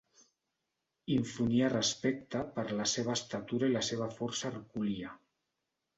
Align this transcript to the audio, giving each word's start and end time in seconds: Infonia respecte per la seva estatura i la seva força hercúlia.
Infonia 1.15 1.67
respecte 1.73 2.41
per 2.57 2.65
la 2.79 2.89
seva 2.95 3.15
estatura 3.19 3.69
i 3.73 3.77
la 3.79 3.87
seva 3.91 4.09
força 4.19 4.51
hercúlia. 4.55 5.17